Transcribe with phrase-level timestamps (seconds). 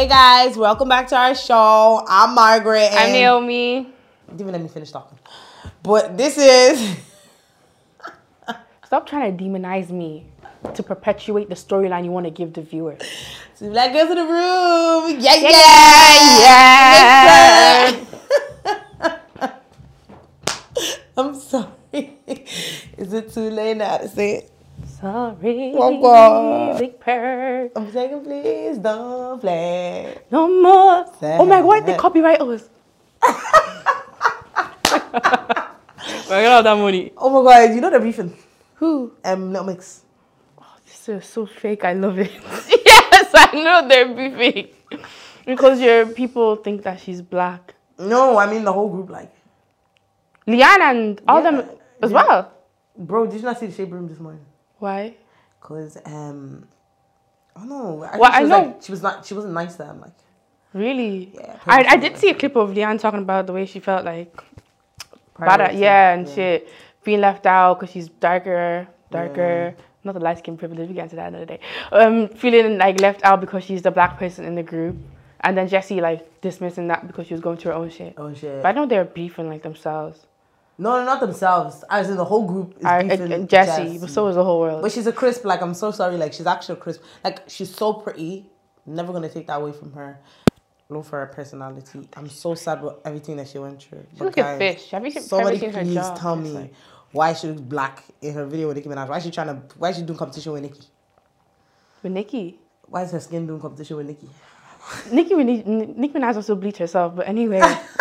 [0.00, 2.02] Hey guys, welcome back to our show.
[2.08, 2.88] I'm Margaret.
[2.90, 3.86] I'm Naomi.
[4.32, 5.18] Even let me finish talking.
[5.82, 6.96] But this is.
[8.86, 10.24] Stop trying to demonize me
[10.72, 12.96] to perpetuate the storyline you want to give the viewer.
[13.58, 15.20] Two black girls in the room.
[15.20, 15.50] Yeah, yeah,
[16.40, 18.06] yeah.
[19.02, 19.52] yeah.
[21.18, 21.68] I'm sorry.
[22.96, 24.50] Is it too late now to say it?
[25.00, 25.72] Sorry.
[25.76, 26.78] Oh, God.
[26.78, 27.70] Big purr.
[27.74, 30.18] I'm saying, please don't play.
[30.30, 31.06] No more.
[31.22, 32.68] Oh my god, why they copyright us?
[34.82, 37.12] I got that money.
[37.16, 38.36] Oh my god, you know they're beefing.
[38.74, 39.12] Who?
[39.24, 40.02] Um, Little Mix.
[40.86, 41.84] This is so fake.
[41.84, 42.30] I love it.
[42.84, 44.68] yes, I know they're beefing.
[45.46, 47.74] Because your people think that she's black.
[47.98, 49.08] No, I mean the whole group.
[49.10, 49.32] Like,
[50.46, 51.50] Leigh-Anne and all Yeah.
[51.50, 51.70] them
[52.02, 52.16] as Yeah.
[52.26, 52.52] well.
[52.96, 54.44] bro, did you not see the Shade Room this morning?
[54.80, 55.14] Why?
[55.60, 56.66] Cause um,
[57.54, 58.02] I don't know.
[58.02, 59.24] I, Well, I know- Like, she was not.
[59.26, 60.00] She wasn't nice to them.
[60.00, 60.12] Like,
[60.72, 61.30] Really?
[61.34, 64.04] Yeah, I, I did see a clip of Leigh-Anne talking about the way she felt
[64.04, 64.32] like
[65.38, 66.68] bad at, yeah, and shit,
[67.02, 69.74] being left out because she's darker, darker.
[70.04, 70.88] Not the light skin privilege.
[70.88, 71.60] We get into that another day.
[71.92, 74.96] Um, feeling like left out because she's the black person in the group,
[75.40, 78.14] and then Jesy like dismissing that because she was going to her own shit.
[78.16, 78.62] Oh shit.
[78.62, 80.24] But I know they're beefing like themselves.
[80.80, 81.84] No, no, not themselves.
[81.90, 84.80] As in the whole group is I, and Jesy, but so is the whole world.
[84.80, 85.44] But she's a crisp.
[85.44, 86.16] Like, I'm so sorry.
[86.16, 87.02] Like, she's actually a crisp.
[87.22, 88.46] Like, she's so pretty.
[88.86, 90.18] Never gonna take that away from her.
[90.88, 92.08] Love for her personality.
[92.16, 94.06] I'm so sad with everything that she went through.
[94.12, 94.90] She's like a fish.
[94.90, 96.14] Have you somebody seen her please jaw?
[96.14, 96.74] tell me like-
[97.12, 99.06] why she looks black in her video with Nicki Minaj?
[99.06, 99.60] Why is she trying to?
[99.76, 100.80] Why is she doing competition with Nicki?
[102.02, 102.58] With Nicki.
[102.86, 104.30] Why is her skin doing competition with Nicki?
[105.12, 107.60] Nicki, Nicki Minaj also bleached herself, but anyway.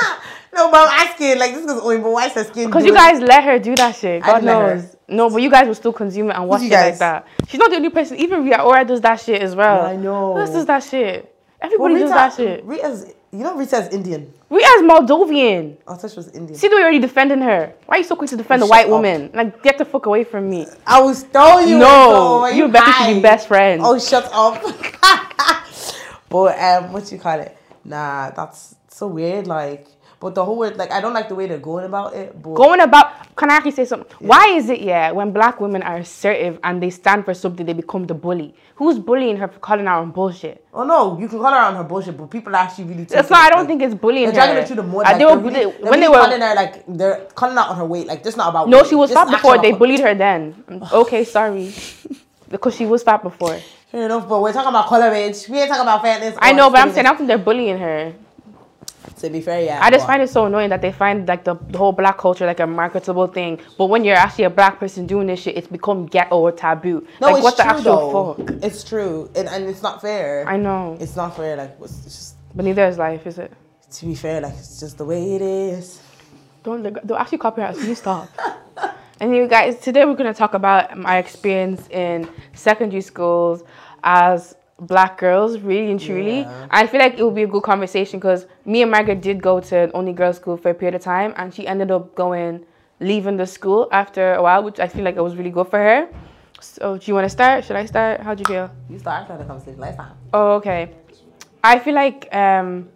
[0.69, 1.39] No, but I'm asking.
[1.39, 1.97] Like, this is only.
[1.97, 2.67] But why is her skin?
[2.67, 4.21] Because you guys let her do that shit.
[4.23, 4.75] God didn't let her.
[4.75, 4.95] knows.
[5.07, 7.25] No, but you guys will still consume it and watch it like that.
[7.47, 8.17] She's not the only person.
[8.17, 9.85] Even Rita Ora does that shit as well.
[9.85, 10.33] I know.
[10.35, 11.23] Who else does that shit?
[11.23, 12.63] Well, Everybody Rita, does that shit.
[12.63, 14.31] Rita's, you know, Rita's Indian.
[14.49, 15.77] Rhea's Moldovan.
[15.87, 16.57] I thought she was Indian.
[16.57, 17.73] See the way you're already defending her.
[17.85, 18.91] Why are you so quick to defend Oh, a white up.
[18.91, 19.29] woman?
[19.33, 20.67] Like, get the fuck away from me.
[20.87, 21.79] I was telling you.
[21.79, 23.81] No, you better be best friends.
[23.83, 24.61] Oh, shut up.
[26.29, 27.57] but um, what you call it?
[27.83, 29.47] Nah, that's so weird.
[29.47, 29.87] Like,
[30.19, 32.41] but the whole word, like, I don't like the way they're going about it.
[32.41, 34.09] But Going about, can I actually say something?
[34.19, 37.73] Why is it, yeah, when black women are assertive and they stand for something, they
[37.73, 38.53] become the bully?
[38.75, 40.65] Who's bullying her for calling out on bullshit?
[40.73, 43.05] oh no, you can call her on her bullshit, but people actually really.
[43.05, 44.65] take That's why I don't like, think it's bullying They're dragging her.
[44.65, 45.03] through the mud.
[45.03, 47.85] Like, they were really, when they were calling her like they're calling out on her
[47.85, 48.07] weight.
[48.07, 48.69] Like this not about.
[48.69, 48.87] No, weight.
[48.87, 49.57] she was fat before.
[49.57, 50.63] They bullied her then.
[50.91, 51.73] Okay, sorry.
[52.49, 53.59] Because she was fat before.
[53.91, 55.47] Fair enough, but we're talking about color age.
[55.47, 56.35] We ain't talking about fairness.
[56.39, 57.05] I know, but I'm saying.
[57.05, 58.13] I don't think they're bullying her.
[59.19, 59.79] To be fair, yeah.
[59.81, 62.45] I just find it so annoying that they find like the, the whole black culture
[62.45, 63.59] like a marketable thing.
[63.77, 67.05] But when you're actually a black person doing this shit, it's become ghetto or taboo.
[67.19, 68.33] No, like it's what the true actual though.
[68.35, 68.63] fuck?
[68.63, 70.47] It's true, and, and it's not fair.
[70.47, 70.97] I know.
[71.01, 71.57] It's not fair.
[71.57, 73.51] Like, it's just But neither is life, is it?
[73.91, 75.99] to be fair, like it's just the way it is.
[76.63, 77.83] Don't don't actually copyright us.
[77.83, 78.29] You stop.
[79.19, 83.63] and you guys, today we're gonna talk about my experience in secondary schools
[84.03, 86.41] as black girls, really and truly.
[86.41, 86.67] Yeah.
[86.69, 89.59] I feel like it would be a good conversation because me and Margaret did go
[89.59, 92.65] to an only girls school for a period of time, and she ended up going,
[92.99, 95.79] leaving the school after a while, which I feel like it was really good for
[95.79, 96.09] her.
[96.61, 97.63] So, do you want to start?
[97.63, 98.21] Should I start?
[98.21, 98.71] How do you feel?
[98.89, 100.17] You started the conversation last time.
[100.33, 100.91] Oh, okay.
[101.63, 102.89] I feel like um,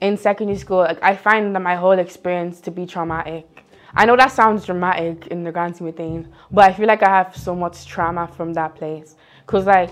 [0.00, 3.64] in secondary school, like I find that my whole experience to be traumatic.
[3.94, 7.02] I know that sounds dramatic in the grand scheme of things, but I feel like
[7.02, 9.16] I have so much trauma from that place.
[9.46, 9.90] Cause like,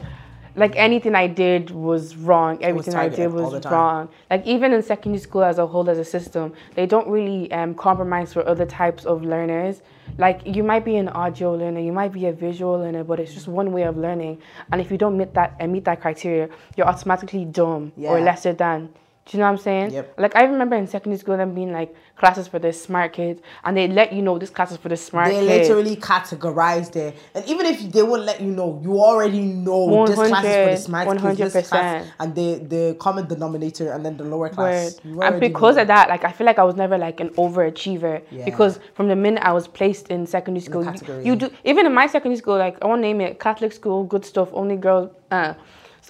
[0.56, 2.62] like anything I did was wrong.
[2.62, 4.08] Everything I did was wrong.
[4.30, 7.74] Like even in secondary school as a whole, as a system, they don't really um,
[7.74, 9.82] compromise for other types of learners.
[10.18, 13.34] Like you might be an audio learner, you might be a visual learner, but it's
[13.34, 14.40] just one way of learning.
[14.72, 18.54] And if you don't meet that and meet that criteria, you're automatically dumb or lesser
[18.54, 18.88] than.
[19.26, 19.90] Do you know what I'm saying?
[19.90, 20.18] Yep.
[20.18, 23.76] Like I remember in secondary school them being like classes for the smart kids, and
[23.76, 25.68] they let you know this class is for the smart They kids.
[25.68, 30.14] literally categorized there, and even if they won't let you know, you already know this
[30.14, 32.10] class is for the 100, smart kids, this class, 100%.
[32.20, 35.00] and the the common denominator, and then the lower class.
[35.04, 35.82] And because know.
[35.82, 38.44] of that, like I feel like I was never like an overachiever Yeah.
[38.44, 41.92] because from the minute I was placed in secondary school, you, you do even in
[41.92, 45.10] my secondary school, like I won't name it, Catholic school, good stuff, only girls.
[45.32, 45.54] Uh,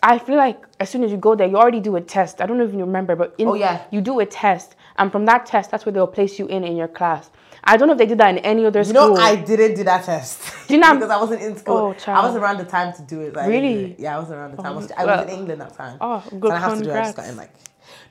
[0.06, 2.40] I feel like as soon as you go there, you already do a test.
[2.40, 3.82] I don't know if you remember, but in, Oh, yeah.
[3.90, 6.76] you do a test, and from that test, that's where they'll place you in in
[6.76, 7.28] your class.
[7.64, 9.14] I don't know if they did that in any other You school.
[9.14, 10.68] know, I didn't do that test.
[10.68, 11.76] Do you know- because I wasn't in school.
[11.78, 12.24] Oh, child.
[12.24, 13.34] I was around the time to do it.
[13.34, 13.96] Like, Really?
[13.98, 14.66] Yeah, I was around the time.
[14.72, 15.38] I was, Oh, I was in.
[15.40, 15.96] England that time.
[16.00, 16.94] Oh, good I have to do it.
[16.96, 17.50] I just got in like,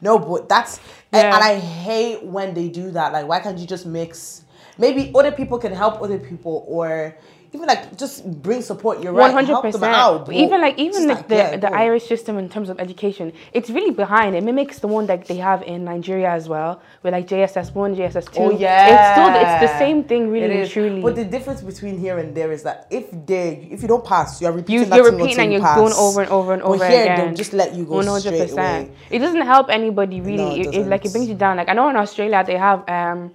[0.02, 0.80] no, but that's
[1.14, 3.14] and, and I hate when they do that.
[3.14, 4.44] Like, why can't you just mix?
[4.78, 7.16] Maybe other people can help other people, or
[7.56, 8.16] even like just
[8.46, 8.96] bring support.
[9.04, 9.34] You're One right.
[9.34, 10.26] hundred Help them percent.
[10.26, 11.70] but Even like even like, the yeah, the.
[11.86, 13.26] Irish system in terms of education,
[13.58, 14.36] it's really behind.
[14.36, 16.72] It mimics the one that they have in Nigeria as well,
[17.04, 18.42] with like JSS one, JSS two.
[18.44, 18.92] Oh yeah.
[18.94, 21.02] It's still it's the same thing, really and truly.
[21.08, 24.42] But the difference between here and there is that if they if you don't pass,
[24.42, 25.78] you're you, repeating that you're repeating and you you're pass.
[25.82, 27.18] going over and over and But over here, again.
[27.28, 28.92] they'll just let you go One hundred straight away.
[29.16, 30.38] It doesn't help anybody really.
[30.38, 31.54] No, it it, it- like it brings you down.
[31.58, 33.32] Like I know in Australia they have um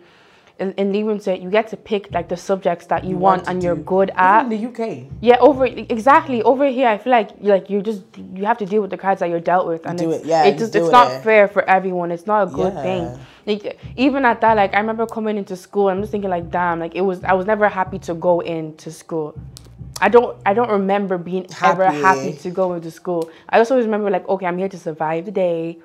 [0.61, 3.51] in, in Leaving Cert, you get to pick like the subjects that you, want, to
[3.51, 3.83] and you're do.
[3.83, 4.47] good at.
[4.47, 5.07] Even in the UK.
[5.21, 6.89] Yeah, over exactly over here.
[6.89, 8.05] I feel like like you just
[8.35, 10.29] you have to deal with the cards that you're dealt with, and do it's it,
[10.29, 12.11] yeah, it you just it's not fair for everyone.
[12.13, 12.83] It's not a good Yeah.
[12.83, 13.27] thing.
[13.47, 15.89] Like, even at that, like I remember coming into school.
[15.89, 17.25] I'm just thinking like, damn, like it was.
[17.25, 19.35] I was never happy to go into school.
[20.01, 20.37] I don't.
[20.47, 22.01] I don't remember being ever Happy.
[22.01, 23.31] happy to go into school.
[23.49, 25.79] I also always remember like, okay, I'm here to survive the day.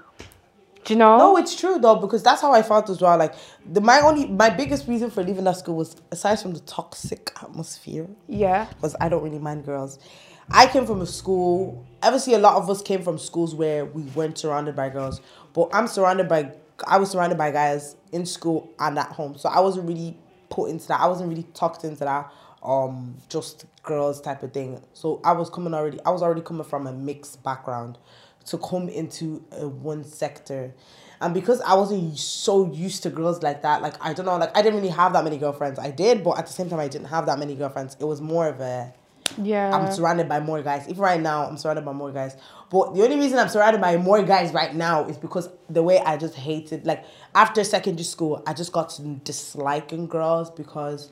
[0.86, 1.18] Do you know?
[1.18, 3.18] No, it's true though because that's how I felt as well.
[3.18, 3.34] Like
[3.66, 7.32] the my only my biggest reason for leaving that school was aside from the toxic
[7.42, 8.66] atmosphere yeah.
[8.66, 10.00] because I don't really mind girls.
[10.52, 11.86] I came from a school.
[12.04, 15.22] Obviously, a lot of us came from schools where we weren't surrounded by girls,
[15.54, 16.52] but I'm surrounded by.
[16.86, 20.18] I was surrounded by guys in school and at home, so I wasn't really
[20.50, 21.00] put into that.
[21.00, 22.32] I wasn't really talked into that.
[22.62, 24.82] Um, just girls type of thing.
[24.94, 26.00] So I was coming already.
[26.06, 27.98] I was already coming from a mixed background,
[28.46, 30.74] to come into a one sector.
[31.22, 34.56] And because I wasn't so used to girls like that, like I don't know, like
[34.56, 35.80] I didn't really have that many girlfriends.
[35.80, 37.96] I did, but at the same time, I didn't have that many girlfriends.
[38.00, 38.94] It was more of a
[39.42, 39.76] Yeah.
[39.76, 40.88] I'm surrounded by more guys.
[40.88, 42.36] Even right now, I'm surrounded by more guys.
[42.70, 46.00] But the only reason I'm surrounded by more guys right now is because the way
[46.00, 51.12] I just hated, like after secondary school, I just got to disliking girls because,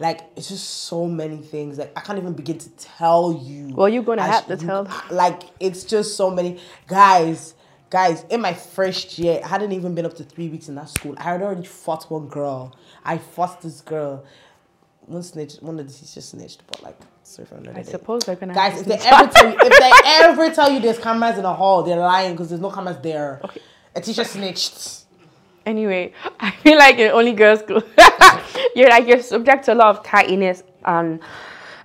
[0.00, 1.78] like, it's just so many things.
[1.78, 3.68] Like I can't even begin to tell you.
[3.74, 4.88] Well, you're gonna have to you- tell.
[5.10, 6.58] Like it's just so many
[6.88, 7.54] guys.
[7.90, 10.88] Guys, in my first year, I hadn't even been up to three weeks in that
[10.88, 11.14] school.
[11.18, 12.76] I had already fought one girl.
[13.04, 14.24] I fought this girl.
[15.06, 17.90] One snitch, one of the teachers snitched, but like, sorry for another I day.
[17.90, 18.54] suppose they're gonna.
[18.54, 19.90] Guys, have if they ever tell you, if they
[20.24, 23.40] ever tell you there's cameras in the hall, they're lying because there's no cameras there.
[23.44, 23.60] Okay.
[23.96, 25.04] A teacher snitched.
[25.66, 27.82] Anyway, I feel like in only girls' school,
[28.74, 31.20] you're like you're subject to a lot of cattiness and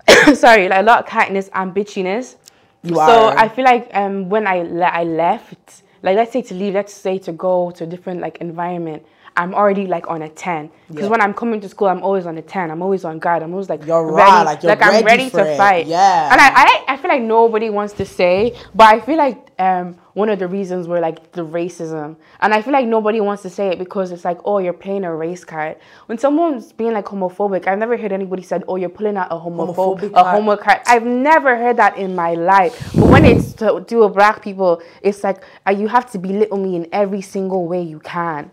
[0.38, 2.36] sorry, like a lot of cattiness and bitchiness.
[2.84, 3.38] You are so are.
[3.38, 6.94] I feel like um when I le- I left, like let's say to leave, let's
[6.94, 9.06] say to go to a different like environment.
[9.38, 11.10] I'm already like on a ten because Yeah.
[11.10, 12.72] when I'm coming to school, I'm always on a ten.
[12.72, 13.44] I'm always on guard.
[13.44, 15.58] I'm always like You're ready, raw, like, you're I'm ready ready for to it.
[15.58, 15.88] fight.
[15.88, 16.32] Yeah.
[16.32, 19.96] and I, I I feel like nobody wants to say, but I feel like um
[20.14, 23.50] one of the reasons were like the racism, and I feel like nobody wants to
[23.50, 25.76] say it because it's like oh you're playing a race card.
[26.06, 29.36] When someone's being like homophobic, I've never heard anybody said oh you're pulling out a
[29.36, 30.80] homophobe Homophobic a homo card.
[30.88, 32.92] I've never heard that in my life.
[32.96, 36.58] But when it's to do with black people, it's like uh, you have to belittle
[36.58, 38.52] me in every single way you can.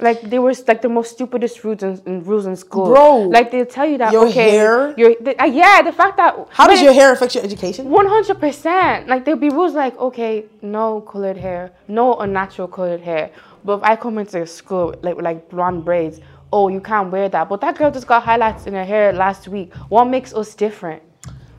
[0.00, 2.86] Like they were like the most stupidest rules in, in rules in school.
[2.86, 4.94] Bro, like they tell you that your okay, hair?
[4.96, 7.88] your the, uh, yeah, the fact that How does your hair affect your education?
[7.88, 9.08] one hundred percent.
[9.08, 13.30] Like there'll be rules like, okay, no colored hair, no unnatural colored hair.
[13.64, 16.20] But if I come into school like with like blonde braids,
[16.52, 17.48] oh, you can't wear that.
[17.48, 19.74] But that girl just got highlights in her hair last week.
[19.88, 21.02] What makes us different?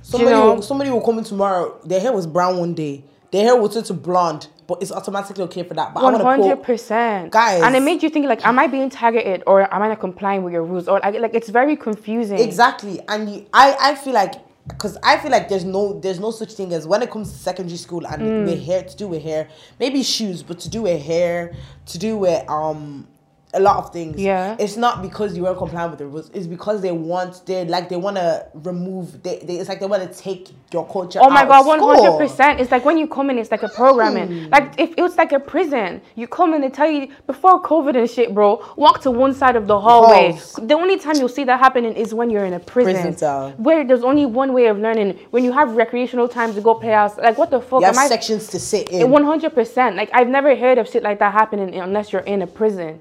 [0.01, 1.79] Somebody, know- will, somebody will come in tomorrow.
[1.85, 3.03] Their hair was brown one day.
[3.31, 5.93] Their hair will turn to blonde, but it's automatically okay for that.
[5.93, 7.61] But One I want to hundred put percent, Guys.
[7.61, 10.43] And it made you think like, am I being targeted or am I not complying
[10.43, 10.87] with your rules?
[10.87, 12.39] Or like, like it's very confusing.
[12.39, 14.35] exactly, and you, I, I feel like
[14.67, 17.37] because I feel like there's no there's no such thing as when it comes to
[17.37, 18.45] secondary school and Mm.
[18.45, 21.53] with hair to do with hair, maybe shoes, but to do with hair,
[21.87, 23.07] to do with um
[23.53, 24.19] a lot of things.
[24.19, 24.55] Yeah.
[24.59, 26.29] it's not because you weren't complying with the rules.
[26.33, 29.21] It's because they want they like they want to remove.
[29.23, 31.19] They, they it's like they want to take your culture.
[31.21, 32.59] Oh my out god, one hundred percent.
[32.59, 34.27] It's like when you come in, it's like a programming.
[34.45, 34.49] Hmm.
[34.49, 37.97] Like if it was like a prison, you come in, they tell you before COVID
[37.97, 38.63] and shit, bro.
[38.77, 40.39] Walk to one side of the hallway.
[40.61, 43.51] The only time you'll see that happening is when you're in a prison, Prison cell.
[43.57, 45.19] where there's only one way of learning.
[45.31, 47.95] When you have recreational time to go play house, like what the fuck You have
[47.97, 48.07] am I?
[48.07, 49.09] sections to sit in.
[49.09, 49.95] One hundred percent.
[49.97, 52.99] Like I've never heard of shit like that happening unless you're in a prison.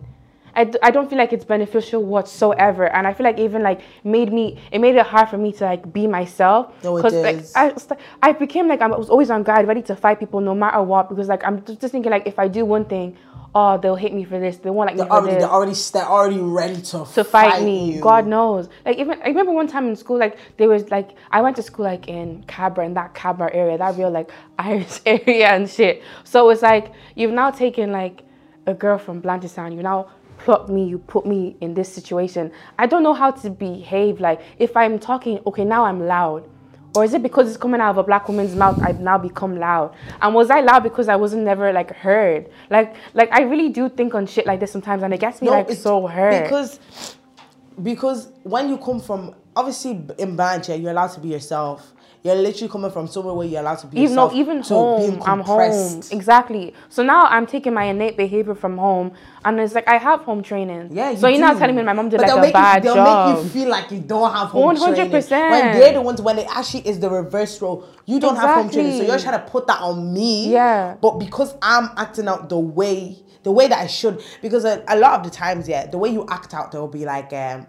[0.55, 3.81] I, d- I don't feel like it's beneficial whatsoever, and I feel like even like
[4.05, 6.73] made me it made it hard for me to like be myself.
[6.85, 7.45] No, it like.
[7.55, 10.55] I like- I became like I was always on guard, ready to fight people no
[10.55, 13.17] matter what, because like I'm just thinking like if I do one thing,
[13.55, 15.51] oh they'll hate me for this, they won't like me They're for already, this they're
[15.51, 17.95] already, they're already ready to, to fight, me.
[17.95, 18.01] you.
[18.01, 18.69] God knows.
[18.85, 21.63] Like even I remember one time in school, like there was like I went to
[21.63, 26.03] school like in Cabra in that Cabra area, that real like Irish area and shit.
[26.25, 28.23] So it's like you've now taken like
[28.67, 30.11] a girl from Blanchardstown, you now
[30.45, 32.51] plot me, you put me in this situation.
[32.79, 34.21] I don't know how to behave.
[34.21, 36.49] Like if I'm talking, okay, now I'm loud.
[36.97, 39.57] Or is it because it's coming out of a black woman's mouth, I've now become
[39.57, 39.95] loud?
[40.21, 42.51] And was I loud because I wasn't never like heard?
[42.69, 45.51] Like, like I really do think on shit like this sometimes, and it gets me
[45.51, 46.43] like it's so hurt.
[46.43, 46.81] Because
[47.81, 51.93] because when you come from obviously in Bancha, you're allowed to be yourself.
[52.23, 54.69] You're literally coming from somewhere where you're allowed to be even no, yourself.
[54.69, 56.03] even being home, I'm home.
[56.11, 56.75] Exactly.
[56.91, 59.13] So now I'm taking my innate behavior from home,
[59.45, 60.91] and it's like I have home training.
[60.93, 62.53] Yeah, you so you're not telling me my mom did But like they'll a make
[62.53, 63.37] bad you, they'll job.
[63.37, 64.95] make you feel like you don't have home 100%.
[64.95, 65.51] training.
[65.51, 67.87] When they're the ones when it actually is the reverse role.
[68.05, 70.53] You don't have home training, so you're trying to put that on me.
[70.53, 70.97] Yeah.
[71.01, 74.99] But because I'm acting out the way the way that I should, because a, a
[74.99, 77.67] lot of the times, yeah, the way you act out, they'll be like, um,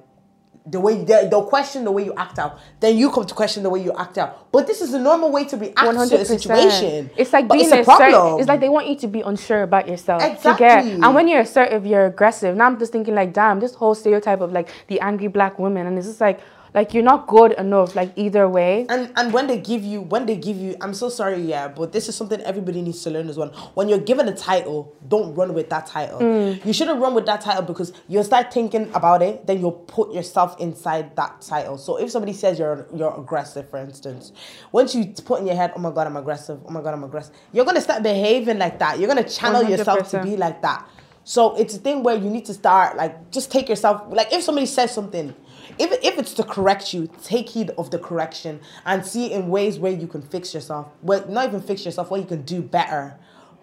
[0.65, 2.59] the way they, they'll question the way you act out.
[2.79, 4.51] Then you come to question the way you act out.
[4.51, 7.09] But this is the normal way to react One to a situation.
[7.17, 8.11] It's like being it's a assertive.
[8.11, 8.39] problem.
[8.39, 10.21] It's like they want you to be unsure about yourself.
[10.21, 10.65] Exactly.
[10.65, 10.85] get.
[10.85, 12.55] And when you're assertive, you're aggressive.
[12.55, 15.87] Now I'm just thinking like, damn, this whole stereotype of like the angry black woman,
[15.87, 16.39] and it's just like,
[16.73, 17.95] like you're not good enough.
[17.95, 18.85] Like either way.
[18.89, 21.91] And and when they give you when they give you I'm so sorry yeah but
[21.91, 25.35] this is something everybody needs to learn as well when you're given a title don't
[25.35, 26.65] run with that title Mm.
[26.65, 30.13] you shouldn't run with that title because you'll start thinking about it then you'll put
[30.13, 34.31] yourself inside that title so if somebody says you're you're aggressive for instance
[34.71, 37.03] once you put in your head oh my god I'm aggressive oh my god I'm
[37.03, 40.87] aggressive you're gonna start behaving like that you're gonna channel yourself to be like that
[41.23, 44.41] so it's a thing where you need to start like just take yourself like if
[44.43, 45.33] somebody says something
[45.79, 49.79] if, if it's to correct you, take heed of the correction and see in ways
[49.79, 50.87] where you can fix yourself.
[51.01, 53.15] Well, not even fix yourself, where you can do better.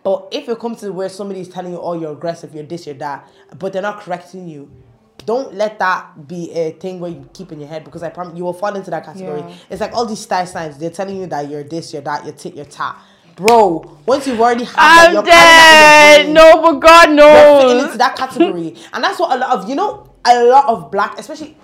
[0.05, 2.87] But if it comes to where somebody is telling you, oh, you're aggressive, you're this,
[2.87, 4.71] you're that, but they're not correcting you,
[5.27, 8.37] don't let that be a thing where you keep in your head because I promise
[8.39, 9.41] you will fall into that category.
[9.41, 9.55] Yeah.
[9.69, 12.33] It's like all these style signs, they're telling you that you're this, you're that, you're
[12.33, 12.97] tit, you're tat.
[13.37, 16.35] Bro, once you've already had I'm you're that in dead.
[16.35, 18.77] your brain No, but God you're fitting into that category.
[18.93, 21.57] and that's what a lot of you know, a lot of black, especially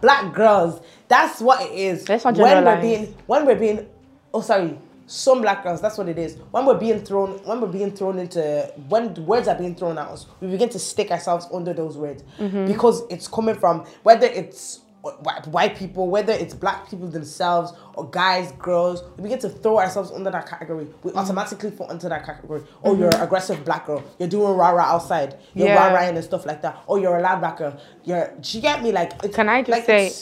[0.00, 2.08] black girls, that's what it is.
[2.08, 3.86] Let's not when we're being when we're being
[4.32, 6.36] oh sorry, some black girls, that's what it is.
[6.52, 10.08] When we're being thrown when we're being thrown into when words are being thrown at
[10.08, 12.22] us, we begin to stick ourselves under those words.
[12.38, 12.66] Mm-hmm.
[12.66, 18.52] Because it's coming from whether it's white, people, whether it's black people themselves or guys,
[18.52, 20.86] girls, we begin to throw ourselves under that category.
[21.02, 21.18] We Mm-hmm.
[21.18, 22.62] automatically fall into that category.
[22.84, 24.02] Oh, you're an aggressive black girl.
[24.18, 25.38] You're doing rah rah outside.
[25.54, 25.88] You're Yeah.
[25.88, 26.82] rah rahing and stuff like that.
[26.88, 27.76] Oh, you're a loud black girl.
[28.04, 28.32] You're.
[28.40, 28.92] Do you get me?
[28.92, 30.12] Like, it's, Can I just like, say,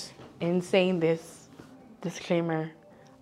[0.40, 1.48] in saying this,
[2.00, 2.70] disclaimer,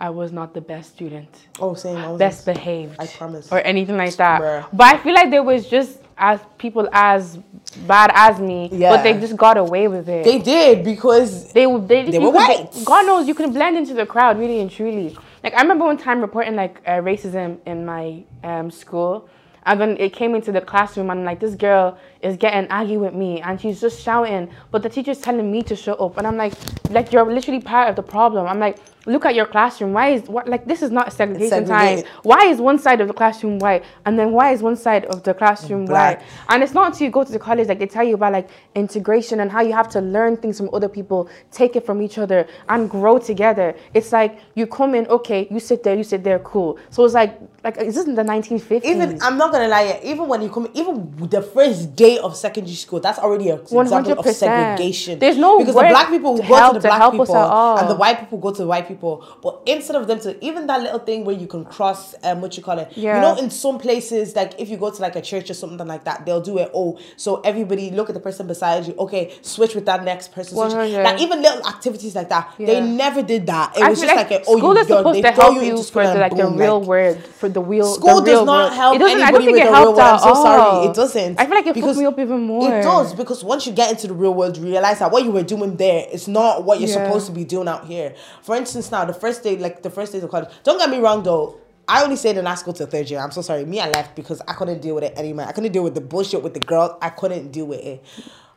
[0.01, 1.97] I was not the best student, Oh, same.
[1.97, 3.51] I was best behaved, I promise.
[3.51, 4.43] or anything like that.
[4.43, 4.67] Bruh.
[4.75, 7.39] But I feel like there was just as people as
[7.87, 8.91] bad as me, Yeah.
[8.97, 10.25] but they just got away with it.
[10.25, 12.69] They did because they they, They were could- white.
[12.85, 15.17] God knows you can blend into the crowd really and truly.
[15.45, 19.29] Like I remember one time reporting like uh, racism in my um, school,
[19.65, 23.15] and then it came into the classroom and like this girl is getting aggy with
[23.15, 26.37] me and she's just shouting, but the teacher's telling me to shut up, and I'm
[26.37, 26.55] like,
[26.91, 28.47] like you're literally part of the problem.
[28.47, 28.79] I'm like.
[29.09, 29.93] Look at your classroom.
[29.93, 32.03] Why is what like this is not segregation time?
[32.25, 35.23] Why is one side of the classroom white and then why is one side of
[35.23, 36.19] the classroom Black.
[36.19, 36.27] white?
[36.49, 38.51] And it's not until you go to the college like they tell you about like
[38.75, 42.19] integration and how you have to learn things from other people, take it from each
[42.19, 43.77] other, and grow together.
[43.95, 46.77] It's like you come in, okay, you sit there, you sit there, cool.
[46.91, 48.85] So it's like like is this in the 1950s?
[48.85, 52.75] even I'm not gonna lie, even when you come, even the first day of secondary
[52.75, 55.19] school, that's already an example of segregation.
[55.19, 57.79] There's no because the black people will go to the black people, all.
[57.79, 59.25] and the white people go to the white people.
[59.43, 62.57] But instead of them to even that little thing where you can cross, um, what
[62.57, 63.17] you call it, Yeah.
[63.17, 65.87] you know, in some places, like if you go to like a church or something
[65.87, 66.71] like that, they'll do it.
[66.75, 68.95] Oh, so everybody look at the person beside you.
[68.99, 70.57] Okay, switch with that next person.
[70.57, 70.73] switch.
[70.73, 73.77] Like even little activities like that, they never did that.
[73.77, 75.33] It I was just like, like, a, oh, school you, is you're- supposed they to
[75.35, 77.87] throw help you you for the, like the real like- world for the real.
[77.95, 78.73] School the real does not world.
[78.73, 79.21] help It doesn't.
[79.23, 80.43] I don't think it helped at I'm so all.
[80.43, 81.41] sorry, it doesn't.
[81.41, 82.73] I feel like it Because fucked me up even more.
[82.73, 85.31] It does because once you get into the real world, you realize that what you
[85.31, 87.07] were doing there is not what you're Yeah.
[87.07, 88.15] supposed to be doing out here.
[88.43, 90.49] For instance, now the first day, like the first days of college.
[90.65, 91.57] Don't get me wrong though.
[91.89, 93.21] I only stayed in high school till third year.
[93.21, 93.65] I'm so sorry.
[93.65, 95.47] Me, I left because I couldn't deal with it anymore.
[95.47, 96.93] I couldn't deal with the bullshit with the girls.
[97.01, 98.03] I couldn't deal with it.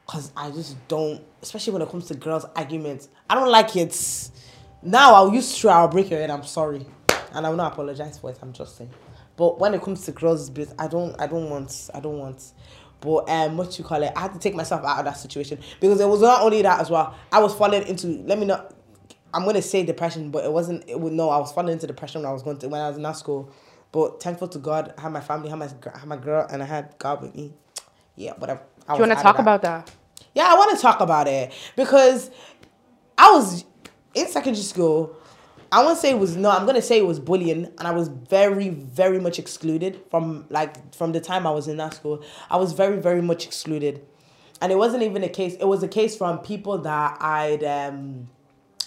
[0.08, 3.10] Cause I just don't, especially when it comes to girls' arguments.
[3.30, 3.96] I don't like it.
[4.82, 6.32] Now I'll use true, I'll break your head.
[6.32, 6.88] I'm sorry.
[7.34, 8.40] And I will not apologize for it.
[8.42, 8.90] I'm just saying.
[9.38, 12.44] But when it comes to girls' bit, I don't I don't want I don't want.
[13.02, 15.60] But um what you call it, I had to take myself out of that situation.
[15.80, 17.16] Because it was not only that as well.
[17.32, 18.74] I was falling into let me not
[19.34, 22.22] I'm gonna say depression, but it wasn't it would no, I was falling into depression
[22.22, 23.52] when I was going to when I was in that school.
[23.92, 26.48] But thankful to God, I had my family, I had my, I had my girl,
[26.52, 27.54] and I had God with me.
[28.16, 28.62] Yeah, whatever.
[28.88, 29.42] I Do you want to talk that.
[29.42, 29.92] about that?
[30.36, 32.30] Yeah, I want to talk about it because
[33.18, 33.66] I was
[34.14, 35.16] in secondary school.
[35.72, 36.50] I won't say it was no.
[36.50, 40.94] I'm gonna say it was bullying, and I was very, very much excluded from like
[40.96, 42.24] from the time I was in that school.
[42.50, 44.04] I was very, very much excluded,
[44.62, 45.56] and it wasn't even a case.
[45.56, 48.30] It was a case from people that I'd um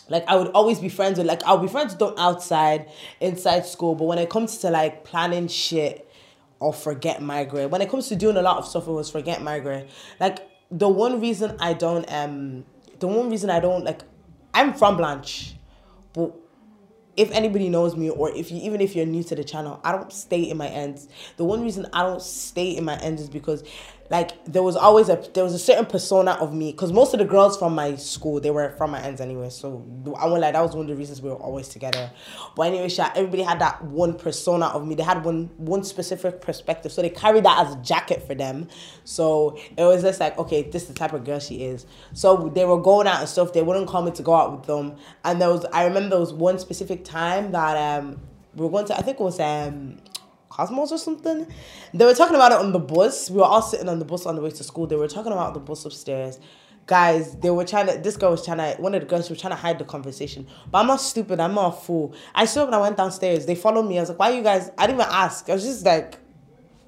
[0.09, 1.27] like I would always be friends with.
[1.27, 5.05] Like I'll be friends with them outside, inside school, but when it comes to like
[5.05, 6.11] planning shit
[6.59, 9.41] or forget Margaret, when it comes to doing a lot of stuff, it was forget
[9.41, 9.89] Margaret.
[10.19, 12.65] Like the one reason I don't um
[12.99, 14.03] the one reason I don't like
[14.53, 15.55] I'm from Blanch,
[16.13, 16.35] but
[17.17, 19.93] if anybody knows me or if you even if you're new to the channel, I
[19.93, 21.09] don't stay in my ends.
[21.37, 23.63] The one reason I don't stay in my ends is because
[24.13, 27.19] like there was always a there was a certain persona of me because most of
[27.19, 29.85] the girls from my school they were from my ends anyway so
[30.19, 32.11] i won't like that was one of the reasons we were always together.
[32.55, 34.95] But anyway everybody had that one persona of me.
[34.95, 38.69] They had one one specific perspective so they carried that as a jacket for them.
[39.05, 41.87] So it was just like okay this is the type of girl she is.
[42.13, 44.67] So they were going out and stuff they wouldn't call me to go out with
[44.67, 44.97] them.
[45.25, 48.21] And there was i remember there was one specific time that um
[48.55, 49.99] we were going to i think it was um
[50.53, 51.47] Cosmos or something.
[51.95, 53.31] They were talking about it on the bus.
[53.31, 54.87] We were all sitting on the bus on the way to school.
[54.87, 56.39] They were talking about the bus upstairs.
[56.87, 57.97] Guys, they were trying to.
[57.99, 58.81] This girl was trying to.
[58.81, 60.47] One of the girls was trying to hide the conversation.
[60.71, 61.41] But I'm not stupid.
[61.41, 62.15] I'm not a fool.
[62.35, 63.47] I saw when I went downstairs.
[63.47, 63.97] They followed me.
[63.99, 65.49] I was like, "Why you guys?" I didn't even ask.
[65.49, 66.19] I was just like,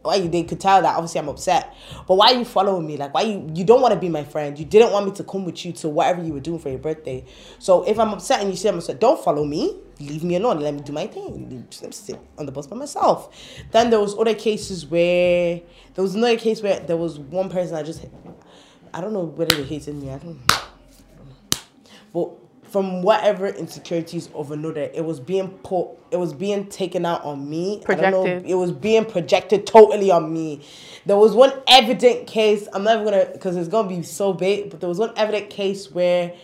[0.03, 1.75] why you?" they could tell that obviously I'm upset.
[2.07, 2.97] But why are you following me?
[2.97, 4.59] Like why you you don't want to be my friend.
[4.59, 6.81] You didn't want me to come with you to whatever you were doing for your
[6.81, 7.25] birthday.
[7.61, 9.79] So if I'm upset and you see I'm upset, don't follow me.
[10.01, 10.61] Leave me alone.
[10.61, 11.67] Let me do my thing.
[11.71, 13.35] Just let me sit on the bus by myself.
[13.71, 15.61] Then there was other cases where
[15.95, 18.05] there was another case where there was one person I just
[18.93, 20.11] I don't know whether they hated me.
[20.11, 20.41] I don't
[22.13, 22.31] but
[22.75, 27.49] from whatever insecurities of another, it was being put, it was being taken out on
[27.49, 27.81] me.
[27.85, 28.13] Projected.
[28.13, 30.65] Know, it was being projected totally on me.
[31.07, 32.67] There was one evident case.
[32.73, 34.71] I'm never gonna, because it's gonna be so big.
[34.71, 36.35] But there was one evident case where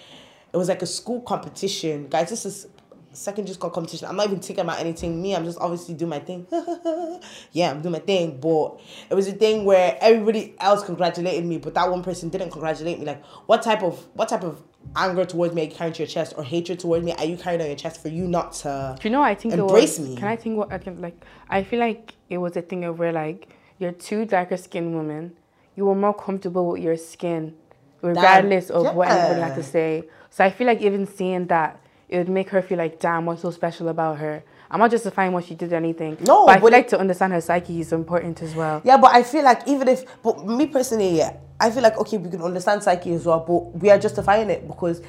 [0.52, 2.09] it was like a school competition.
[2.09, 2.66] Guys, this is
[3.12, 4.09] secondary school competition.
[4.09, 5.21] I'm not even thinking about anything.
[5.21, 6.47] Me, I'm just obviously doing my thing.
[7.52, 8.38] yeah, I'm doing my thing.
[8.40, 12.50] But it was a thing where everybody else congratulated me, but that one person didn't
[12.50, 13.07] congratulate me.
[13.07, 14.62] Like, what type of what type of
[14.97, 17.37] anger towards me are you carrying to your chest or hatred towards me are you
[17.37, 20.09] carrying on your chest for you not to Do you know I think embrace was,
[20.09, 20.17] me?
[20.17, 22.99] Can I think what I can like I feel like it was a thing of
[22.99, 23.49] where like
[23.81, 25.37] you're two darker skinned women,
[25.75, 27.55] you were more comfortable with your skin,
[28.02, 28.93] regardless that, of yeah.
[28.93, 30.05] what anybody had to say.
[30.29, 31.79] So I feel like even seeing that
[32.10, 34.42] it would make her feel like, damn, what's so special about her?
[34.68, 36.16] I'm not justifying what she did or anything.
[36.20, 38.82] No, but I feel like to understand her psyche is important as well.
[38.84, 42.18] Yeah, but I feel like even if, but me personally, yeah, I feel like okay,
[42.18, 45.02] we can understand psyche as well, but we are justifying it because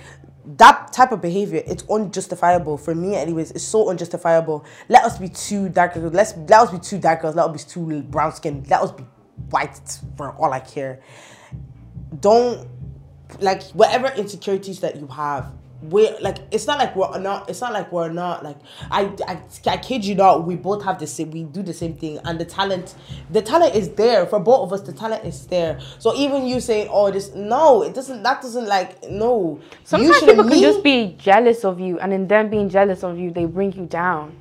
[0.58, 5.30] that type of behavior it's unjustifiable for me anyways it's so unjustifiable let us be
[5.30, 8.34] two dark girls let's let us be two dark girls let us be two brown
[8.34, 9.04] skin let us be
[9.52, 11.00] white for all i care
[12.20, 12.68] don't
[13.40, 17.74] like whatever insecurities that you have we're like it's not like we're not it's not
[17.74, 18.58] like we're not like
[18.92, 21.96] I, I I kid you not we both have the same we do the same
[21.96, 22.96] thing and the talent
[23.32, 26.60] the talent is there for both of us the talent is there so even you
[26.60, 31.16] saying oh this no it doesn't that doesn't like no sometimes people can just be
[31.18, 34.36] jealous of you and in them being jealous of you they bring you down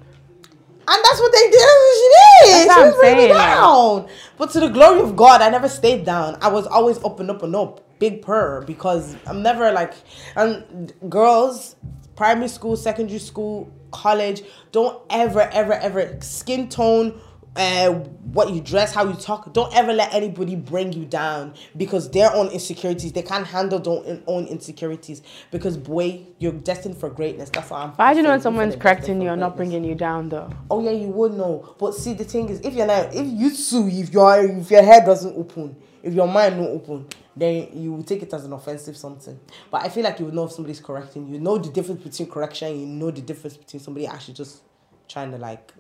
[0.93, 1.61] and that's what they did.
[1.95, 2.09] She
[2.51, 2.69] did.
[2.69, 4.09] That's she was bringing me down.
[4.37, 6.37] But to the glory of God, I never stayed down.
[6.43, 9.95] I was always up and up and up big purr because I'm never like
[10.35, 11.77] and girls,
[12.17, 17.21] primary school, secondary school, college, don't ever, ever, ever skin tone,
[17.57, 19.53] uh, what you dress, how you talk.
[19.53, 24.21] Don't ever let anybody bring you down because their own insecurities, they can't handle their
[24.27, 25.23] own insecurities.
[25.51, 27.51] Because boy, you're destined for greatness.
[27.51, 27.91] That's what I'm.
[27.91, 30.51] Why do you know when someone's correcting you or not bringing you down though?
[30.71, 31.75] Oh yeah, you would know.
[31.79, 34.83] But see, the thing is, if you're not, if you sue, if your if your
[34.83, 38.53] head doesn't open, if your mind not open, then you will take it as an
[38.53, 39.39] offensive something.
[39.71, 41.39] But I feel like you would know if somebody's correcting you.
[41.39, 42.81] know the difference between correction.
[42.81, 44.63] You know the difference between somebody actually just
[45.09, 45.73] trying to like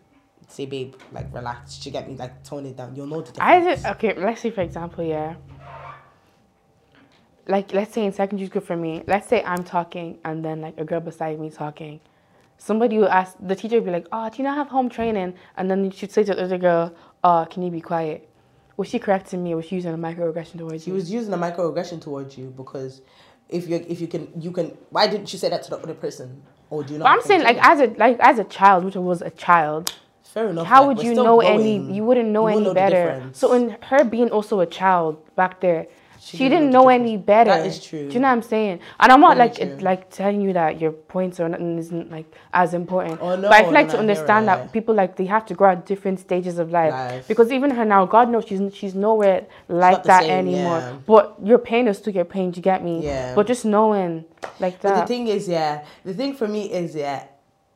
[0.48, 1.80] say, babe, like relax.
[1.80, 2.16] She get me?
[2.16, 2.94] Like tone it down.
[2.94, 3.40] You'll know the difference.
[3.40, 4.14] I did, okay.
[4.14, 5.36] Let's say for example, yeah.
[7.46, 10.78] Like let's say in secondary school for me, let's say I'm talking and then like
[10.78, 12.00] a girl beside me talking.
[12.58, 15.34] Somebody will ask the teacher would be like, "Oh, do you not have home training?"
[15.56, 18.29] And then she'd say to the other girl, "Oh, can you be quiet?"
[18.80, 19.52] Was she correcting me?
[19.52, 20.94] Or was she using a microaggression towards she you?
[20.96, 23.02] She was using a microaggression towards you because
[23.50, 25.92] if you if you can you can why didn't she say that to the other
[25.92, 26.42] person?
[26.70, 27.04] Or do you not?
[27.04, 29.94] But I'm saying like as a like as a child, which I was a child.
[30.22, 30.66] Fair enough.
[30.66, 31.76] How like, would you know any?
[31.92, 33.28] You wouldn't know you any know better.
[33.32, 35.86] So in her being also a child back there,
[36.20, 37.50] she, she didn't, know, any better.
[37.50, 38.06] That is true.
[38.08, 38.80] Do you know what I'm saying?
[39.00, 42.10] And I'm not Very like it, like telling you that your points or nothing isn't
[42.10, 43.18] like as important.
[43.22, 45.70] Oh, no, but I feel like to understand that people like they have to grow
[45.70, 46.92] at different stages of life.
[46.92, 47.26] life.
[47.26, 50.78] Because even her now, God knows she's she's nowhere like that same, anymore.
[50.78, 50.96] Yeah.
[51.06, 52.50] But your pain is still your pain.
[52.50, 53.02] Do you get me?
[53.02, 53.34] Yeah.
[53.34, 54.26] But just knowing
[54.58, 54.94] like that.
[54.94, 57.24] But the thing is, yeah, the thing for me is, yeah,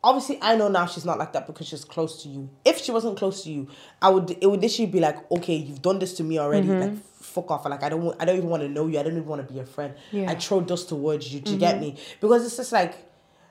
[0.04, 2.50] obviously I know now she's not like that because she's close to you.
[2.64, 3.68] If she wasn't close to you,
[4.02, 6.68] I would it would literally be like, okay, you've done this to me already.
[6.68, 6.80] Mm-hmm.
[6.80, 6.98] Like
[7.35, 7.64] fuck off.
[7.66, 8.99] Like I don't want, I don't even want to know you.
[8.99, 9.94] I don't even want to be your friend.
[10.12, 10.31] Yeah.
[10.31, 11.40] I throw dust towards you.
[11.40, 11.66] Do you mm-hmm.
[11.66, 11.97] get me?
[12.20, 12.94] Because it's just like,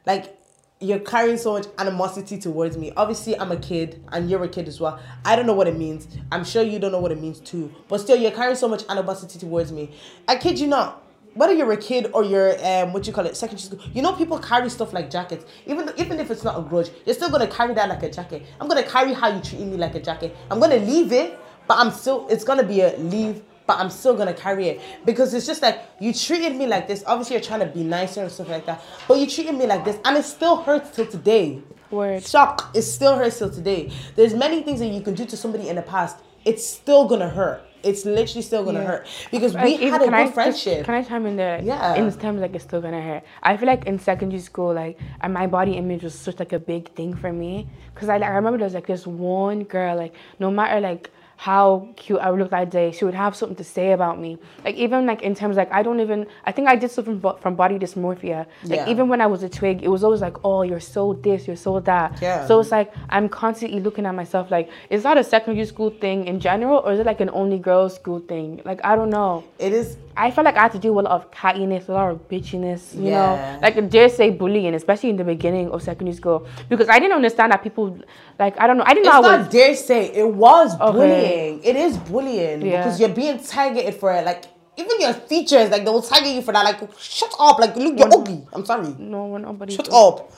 [0.05, 0.39] like
[0.79, 2.91] you're carrying so much animosity towards me.
[2.97, 4.99] Obviously, I'm a kid and you're a kid as well.
[5.23, 6.07] I don't know what it means.
[6.31, 7.73] I'm sure you don't know what it means too.
[7.87, 9.91] But still, you're carrying so much animosity towards me.
[10.27, 11.01] I kid you not.
[11.35, 14.13] Whether you're a kid or you're um what you call it secondary school, you know
[14.13, 15.45] people carry stuff like jackets.
[15.65, 18.43] Even even if it's not a grudge, you're still gonna carry that like a jacket.
[18.61, 20.35] I'm gonna carry how you treat me like a jacket.
[20.51, 24.15] I'm gonna leave it, but I'm still it's gonna be a leave but I'm still
[24.15, 27.03] gonna carry it because it's just like you treated me like this.
[27.07, 29.85] Obviously, you're trying to be nicer and stuff like that, but you treated me like
[29.85, 31.61] this, and it still hurts till today.
[31.91, 32.23] Word.
[32.25, 32.71] Shock.
[32.73, 33.91] It still hurts till today.
[34.15, 36.17] There's many things that you can do to somebody in the past.
[36.43, 37.63] It's still gonna hurt.
[37.83, 38.85] It's literally still gonna Yeah.
[38.87, 40.85] hurt because we Like, even- had a good I friendship.
[40.85, 41.59] can I chime in there?
[41.61, 41.95] Yeah.
[41.95, 43.23] In terms like it's still gonna hurt.
[43.43, 46.59] I feel like in secondary school, like and my body image was such like a
[46.59, 47.67] big thing for me.
[47.93, 51.11] Cause I like I remember there was like this one girl, like no matter like
[51.43, 54.37] how cute I would look that day, she would have something to say about me.
[54.63, 57.37] Like even like in terms like I don't even I think I did something from,
[57.43, 58.45] from body dysmorphia.
[58.63, 58.89] Like Yeah.
[58.93, 61.57] even when I was a twig, it was always like, oh, you're so this, you're
[61.67, 62.21] so that.
[62.21, 62.47] Yeah.
[62.47, 66.27] So it's like I'm constantly looking at myself like, is that a secondary school thing
[66.27, 68.61] in general, or is it like an only girls school thing?
[68.63, 69.43] Like I don't know.
[69.59, 71.91] it is I felt like I had to deal with a lot of cattiness, a
[71.93, 73.17] lot of bitchiness, you Yeah.
[73.17, 76.99] know, like I dare say bullying, especially in the beginning of secondary school, because I
[76.99, 77.97] didn't understand that people,
[78.39, 79.49] like I don't know, I didn't It's know I not was.
[79.49, 80.91] dare say it was Okay.
[80.91, 81.63] bullying.
[81.63, 82.77] It is bullying Yeah.
[82.77, 84.25] because you're being targeted for it.
[84.25, 84.45] Like
[84.77, 86.63] even your features, like they will target you for that.
[86.63, 87.59] Like shut up.
[87.59, 88.45] Like look, you're ugly.
[88.53, 88.95] I'm sorry.
[88.99, 89.75] No nobody.
[89.75, 90.31] Shut up.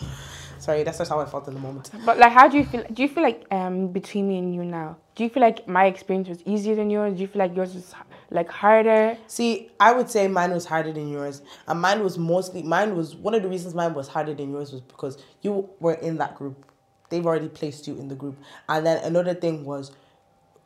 [0.59, 1.91] Sorry, that's just how I felt in the moment.
[2.05, 2.83] But like, how do you feel?
[2.91, 4.97] Do you feel like um between me and you now?
[5.15, 7.13] Do you feel like my experience was easier than yours?
[7.15, 7.93] Do you feel like yours was
[8.31, 9.17] like harder?
[9.27, 13.15] See, I would say mine was harder than yours, and mine was mostly mine was
[13.15, 16.35] one of the reasons mine was harder than yours was because you were in that
[16.35, 16.71] group.
[17.09, 19.91] They've already placed you in the group, and then another thing was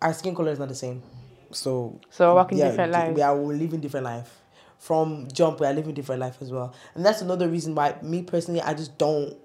[0.01, 1.03] our skin color is not the same,
[1.51, 3.15] so So we're walking different d- lives.
[3.15, 4.35] We are living different life.
[4.77, 8.23] From jump, we are living different life as well, and that's another reason why me
[8.23, 9.35] personally, I just don't.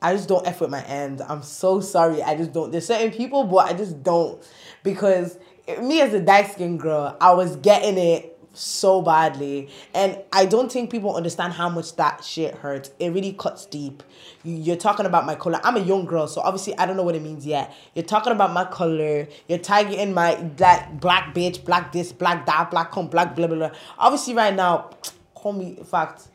[0.00, 1.22] I just don't F with my end.
[1.28, 2.22] I'm so sorry.
[2.24, 2.72] I just don't.
[2.72, 4.42] There's certain people, but I just don't.
[4.82, 5.38] Because
[5.80, 9.68] me as a dark skinned girl, I was getting it so badly.
[9.94, 12.90] And I don't think people understand how much that shit hurts.
[12.98, 14.02] It really cuts deep.
[14.44, 15.58] You- You're talking about my color.
[15.64, 17.72] I'm a young girl, so obviously I don't know what it means yet.
[17.94, 19.26] You're talking about my color.
[19.48, 23.56] You're targeting my black, black bitch, black this, black that, black come, black blah, blah,
[23.56, 23.70] blah.
[23.98, 24.90] Obviously, right now,
[25.34, 26.28] call me, in fact,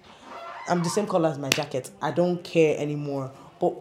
[0.67, 1.91] I'm the same color as my jacket.
[2.01, 3.31] I don't care anymore.
[3.59, 3.75] But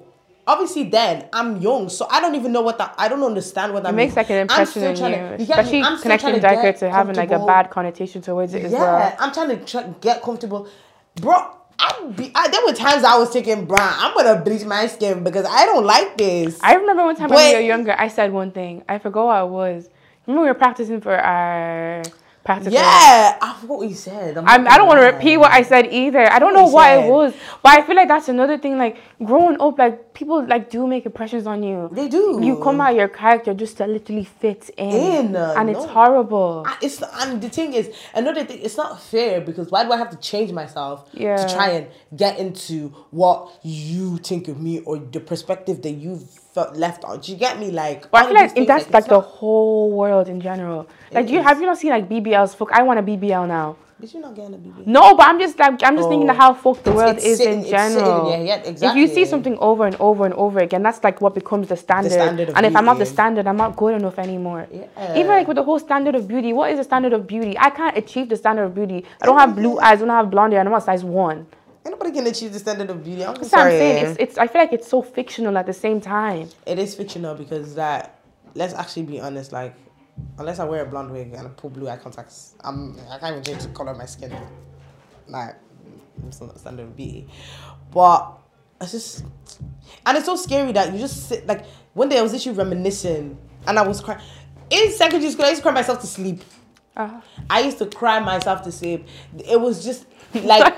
[0.46, 2.94] obviously, then I'm young, so I don't even know what that.
[2.98, 4.08] I don't understand what that It means.
[4.14, 5.42] makes like an I'm impression still on trying you, to- me?
[5.44, 9.16] especially I'm connecting darker to having like a bad connotation towards it as Yeah, well.
[9.18, 10.68] I'm trying to try, get comfortable,
[11.16, 11.52] bro.
[11.78, 12.32] I be.
[12.34, 13.92] I, there were times I was thinking, brown.
[13.98, 16.58] I'm gonna bleach my skin because I don't like this.
[16.62, 18.82] I remember one time when But- we were younger, I said one thing.
[18.88, 19.90] I forgot what it was.
[20.26, 22.02] Remember we were practicing for our
[22.72, 24.38] yeah, I forgot what you said.
[24.38, 26.30] I'm I'm, I don't want to repeat what I said either.
[26.30, 28.78] I don't know what it was, but I feel like that's another thing.
[28.78, 31.88] Like growing up, like people like do make impressions on you.
[31.92, 32.38] They do.
[32.42, 36.64] You come out your character just to literally fit in, In, uh, and it's horrible.
[36.66, 39.96] I- it's and the thing is another thing it's not fair because why do i
[39.96, 41.36] have to change myself Yeah.
[41.36, 46.22] to try and get into what you think of me or the perspective that you've
[46.56, 48.94] felt left on do you get me like But I feel like in that's things,
[48.94, 50.80] like the whole world in general.
[51.12, 51.46] Like, do you is.
[51.48, 52.56] have you not seen like BBLs?
[52.56, 53.76] Fuck, I want a BBL now.
[54.00, 54.86] Did you not get a BB?
[54.86, 56.40] No, but I'm just like I'm just thinking of Oh.
[56.42, 58.20] how fucked the It's- world it's is sitting- in general.
[58.50, 61.66] yeah, If you see something over and over and over again, that's like what becomes
[61.72, 62.12] the standard.
[62.20, 64.62] standard of and if I'm not the standard, I'm not good enough anymore.
[64.72, 65.18] Yeah.
[65.20, 67.52] Even like with the whole standard of beauty, what is the standard of beauty?
[67.66, 69.04] I can't achieve the standard of beauty.
[69.22, 71.46] I don't have blue eyes, I don't have blonde hair, I'm not size one.
[71.86, 73.24] Ain't nobody can achieve the standard of beauty.
[73.24, 74.06] I'm That's what I'm saying.
[74.06, 76.48] It's, it's I feel like it's so fictional at the same time.
[76.66, 78.18] it is fictional because that
[78.56, 79.74] let's actually be honest like
[80.38, 83.32] unless i wear a blonde wig and I put blue eye contacts i'm i can't
[83.34, 84.34] even change the color of my skin.
[85.28, 85.54] Like
[86.26, 87.28] it's not standard of beauty.
[87.92, 88.36] But
[88.80, 89.24] it's just
[90.04, 93.38] and it's so scary that you just sit like one day i was literally reminiscing
[93.68, 94.20] and i was crying
[94.70, 96.42] in secondary school i used to cry myself to sleep
[96.96, 99.06] Uh, i used to cry myself to sleep
[99.46, 100.74] it was just like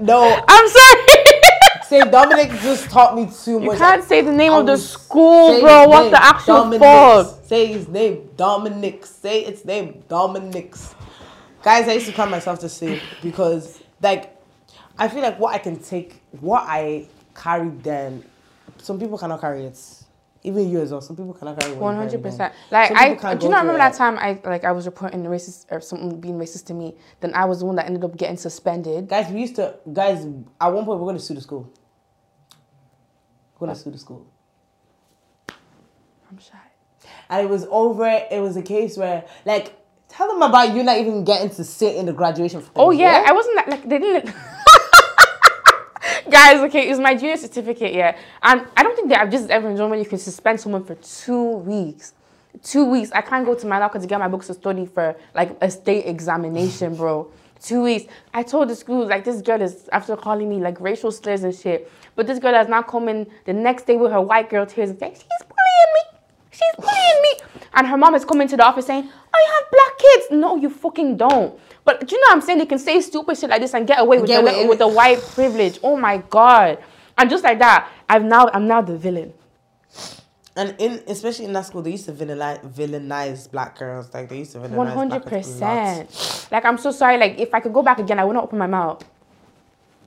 [0.00, 1.04] no I'm sorry.
[1.84, 5.60] Say Dominic just taught me too you can't say the name I of the school,
[5.60, 5.80] bro.
[5.80, 6.78] his What the actual Dominix.
[7.30, 7.44] fuck?
[7.46, 9.06] Say his name, Dominic.
[9.06, 10.94] Say its name, Dominix.
[11.62, 14.36] Guys, I used to cry myself to sleep because, like,
[14.98, 18.22] I feel like what I can take, what I carried then,
[18.76, 19.97] some people cannot carry it.
[20.44, 21.00] Even you as well.
[21.00, 21.72] Some people cannot carry.
[21.74, 22.54] One hundred percent.
[22.70, 25.80] Like I, do you not remember that time I like I was reporting racist or
[25.80, 26.96] something being racist to me.
[27.20, 29.08] Then I was the one that ended up getting suspended.
[29.08, 31.72] Guys, we used to, guys, at one point, we're going to sue the school.
[33.58, 34.26] We're going to sue the school.
[36.30, 36.58] I'm shy.
[37.30, 38.06] and it was over.
[38.30, 39.74] It was a case where, like,
[40.08, 42.62] tell them about you not even getting to sit in the graduation.
[42.76, 44.34] Oh yeah, I wasn't like they didn't.
[46.30, 48.16] Guys, okay, it's my junior certificate, yeah.
[48.42, 50.94] And I don't think that I've just ever enjoyed when you can suspend someone for
[50.96, 52.12] two weeks.
[52.62, 53.10] Two weeks.
[53.12, 55.70] I can't go to my locker to get my books to study for like a
[55.70, 57.30] state examination, bro.
[57.60, 58.12] Two weeks.
[58.34, 61.54] I told the school, like, this girl is after calling me like racial slurs and
[61.54, 61.90] shit.
[62.14, 64.90] But this girl has not come in the next day with her white girl tears
[64.90, 66.18] and saying, she's bullying me.
[66.50, 67.27] She's bullying me.
[67.78, 70.26] And her mom is coming to the office saying, "I have black kids.
[70.32, 71.56] No, you fucking don't.
[71.84, 72.58] But do you know what I'm saying?
[72.58, 74.80] They can say stupid shit like this and get away with, Get the, away with
[74.80, 75.78] the white privilege.
[75.84, 76.78] Oh my god.
[77.16, 79.32] And just like that, I've now I'm now the villain.
[80.56, 84.12] And in especially in that school, they used to villainize, villainize black girls.
[84.12, 86.08] Like they used to villainize One black hundred girls a lot.
[86.08, 86.48] percent.
[86.50, 87.16] Like I'm so sorry.
[87.16, 89.04] Like if I could go back again, I wouldn't open my mouth.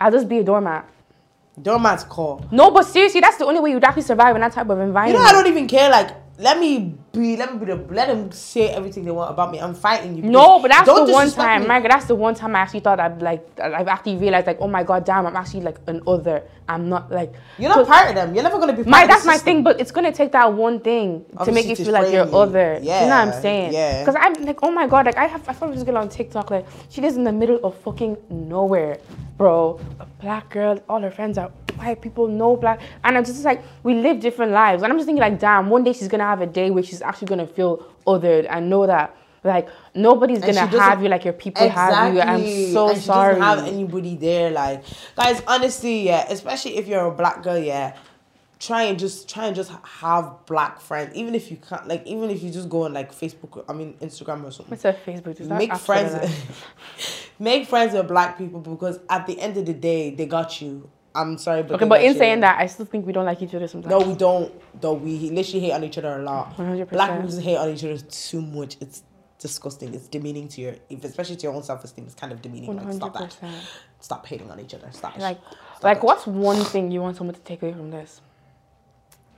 [0.02, 0.90] I'll just be a doormat.
[1.62, 2.46] Doormat's call.
[2.52, 5.18] No, but seriously, that's the only way you'd actually survive in that type of environment.
[5.18, 5.90] You know, I don't even care.
[5.90, 9.52] Like, let me be, let me be the, let them say everything they want about
[9.52, 9.60] me.
[9.60, 10.24] I'm fighting you.
[10.24, 11.68] No, but that's the one time, me.
[11.68, 11.92] Margaret.
[11.92, 14.84] That's the one time I actually thought I'd like, I've actually realized like, oh my
[14.84, 16.44] god, damn, I'm actually like an other.
[16.68, 17.34] I'm not like.
[17.60, 18.34] You're not part of them.
[18.34, 18.84] You're never gonna be.
[18.84, 21.76] Part My, that's my thing, but it's gonna take that one thing to make you
[21.76, 22.38] feel like you're you.
[22.38, 22.80] other.
[22.82, 23.74] you know what I'm saying?
[23.74, 24.00] yeah.
[24.00, 26.50] Because I'm like, oh my god, like I have, I follow this girl on TikTok,
[26.50, 28.98] like she lives in the middle of fucking nowhere,
[29.38, 29.80] bro.
[30.00, 33.62] A black girl, all her friends are white people, no black, and I'm just like,
[33.84, 36.42] we live different lives, and I'm just thinking like, damn, one day she's gonna have
[36.42, 39.16] a day where she's actually gonna feel othered and know that.
[39.44, 42.22] Like nobody's And gonna have you like your people have you.
[42.22, 42.74] I'm Exactly.
[42.74, 43.40] so and she sorry.
[43.40, 44.52] doesn't have anybody there.
[44.52, 44.84] Like,
[45.16, 47.96] guys, honestly, yeah, especially if you're a black girl, yeah,
[48.60, 51.16] try and just try and just have black friends.
[51.16, 53.96] Even if you can't, like, even if you just go on like Facebook, I mean
[54.00, 54.70] Instagram or something.
[54.78, 55.40] What's her Facebook?
[55.50, 56.14] Make friends,
[57.40, 60.88] make friends with black people because at the end of the day, they got you.
[61.14, 63.54] I'm sorry, but Okay, but in saying that, I still think we don't like each
[63.54, 63.92] other sometimes.
[63.92, 64.52] No, we don't.
[64.80, 66.56] Though we literally hate on each other a lot.
[66.56, 66.90] 100%.
[66.90, 68.78] Black people hate on each other too much.
[68.80, 69.04] It's
[69.38, 69.94] disgusting.
[69.94, 72.06] It's demeaning to your, if especially to your own self esteem.
[72.06, 72.68] It's kind of demeaning.
[72.68, 73.38] One Like hundred stop that.
[74.00, 74.90] Stop hating on each other.
[74.92, 75.18] Stop.
[75.18, 78.22] Like, Stop like, what's one thing you want someone to take away from this?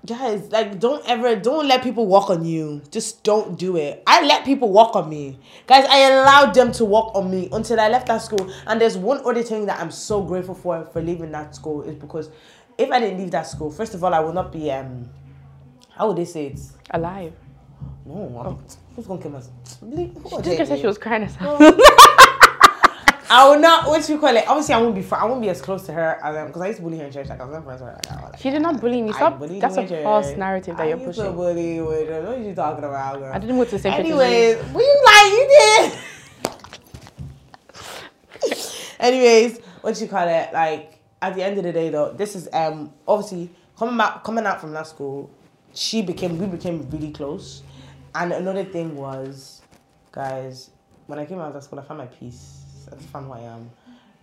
[0.06, 2.82] Guys, like, don't ever, don't let people walk on you.
[2.92, 4.04] Just don't do it.
[4.06, 5.40] I let people walk on me.
[5.66, 8.52] Guys, I allowed them to walk on me until I left that school.
[8.68, 11.96] And there's one other thing that I'm so grateful for for leaving that school is
[11.96, 12.30] because
[12.78, 15.10] if I didn't leave that school, first of all, I would not be, um,
[15.92, 16.60] how would they say it?
[16.92, 17.32] Alive.
[18.06, 19.54] No, I'm, who's gonna kill myself?
[19.82, 21.60] Bleep, who gonna This girl said she was crying herself.
[23.36, 23.88] I would not.
[23.88, 24.48] What you call it?
[24.48, 25.04] Obviously, I won't be.
[25.12, 27.12] I won't be as close to her as because I used to bully her in
[27.12, 27.30] church.
[27.30, 28.00] Like I was never friends with her.
[28.16, 29.12] Like, like, She did not bully me.
[29.12, 29.40] Stop.
[29.40, 31.36] That's a false narrative that I you're used to pushing.
[31.36, 32.22] bully you with her.
[32.22, 33.34] What are you talking about, girl?
[33.34, 34.06] I didn't want to say pictures.
[34.06, 35.32] Anyways, what you like?
[35.34, 35.48] You
[38.52, 38.60] did.
[39.00, 40.54] Anyways, what you call it?
[40.54, 44.46] Like at the end of the day, though, this is um obviously coming out coming
[44.46, 45.32] out from that school.
[45.74, 47.64] She became we became really close,
[48.14, 49.64] and another thing was,
[50.12, 50.70] guys,
[51.08, 52.63] when I came out of that school, I found my peace.
[52.98, 53.72] Just found who I am.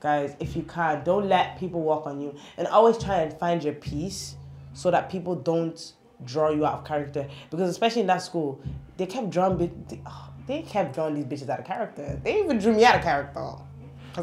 [0.00, 3.62] Guys, if you can, don't let people walk on you, and always try and find
[3.62, 4.37] your peace,
[4.72, 5.92] so that people don't
[6.24, 7.28] draw you out of character.
[7.50, 8.61] Because especially in that school,
[8.96, 9.59] they kept drawing.
[9.59, 10.00] They,
[10.46, 12.20] they kept drawing these bitches out of character.
[12.24, 13.54] They even drew me out of character.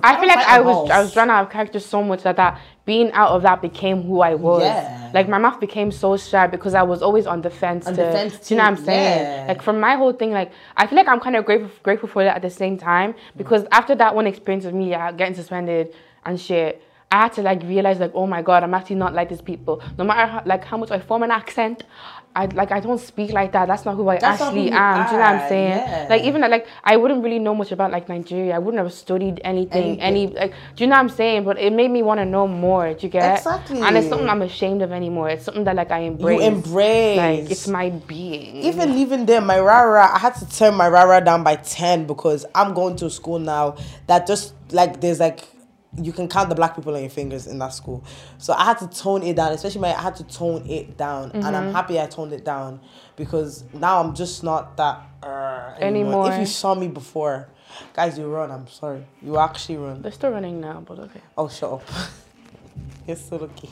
[0.04, 0.90] I feel like I was balls.
[0.90, 4.04] I was drawn out of character so much that that being out of that became
[4.04, 4.64] who I was.
[4.64, 5.12] Yeah.
[5.14, 7.86] Like my mouth became so shy because I was always on defense.
[7.88, 9.20] On to, the fence do you know what I'm saying?
[9.20, 9.46] yeah.
[9.48, 12.24] Like from my whole thing, like I feel like I'm kind of grateful grateful for
[12.24, 15.94] that at the same time because after that one experience of me uh, getting suspended
[16.26, 16.82] and shit.
[17.10, 19.82] I had to like realize like oh my god I'm actually not like these people
[19.98, 21.84] no matter how, like how much I form an accent
[22.38, 23.68] I like I don't speak like that.
[23.68, 25.06] That's not who I That's actually who am.
[25.08, 25.70] Do you know what I'm saying?
[25.72, 26.08] yeah.
[26.10, 28.56] like even like I wouldn't really know much about like Nigeria.
[28.56, 30.02] I wouldn't have studied anything, Anything.
[30.02, 31.44] any like do you know what I'm saying?
[31.46, 33.38] But it made me want to know more do you get?
[33.40, 33.82] Exactly.
[33.82, 35.30] and it's something I'm ashamed of anymore.
[35.30, 37.18] It's something that like I embrace You embrace.
[37.18, 38.58] like it's my being.
[38.58, 42.46] Even leaving there, my rara, I had to turn my rara down by 10 because
[42.54, 43.78] I'm going to a school now.
[44.08, 45.40] That just like there's like
[45.98, 48.04] you can count the black people on your fingers in that school.
[48.38, 51.32] So I had to tone it down, especially my I had to tone it down.
[51.32, 51.56] And Mm-hmm.
[51.56, 52.80] I'm happy I toned it down
[53.16, 55.82] because now I'm just not that uh, anymore.
[56.28, 56.32] Anymore.
[56.34, 57.50] If you saw me before,
[57.94, 58.52] guys, you run.
[58.52, 59.06] I'm sorry.
[59.22, 60.02] You actually run.
[60.02, 61.84] they're still running now but okay Oh, shut up.
[63.08, 63.70] You're so lucky.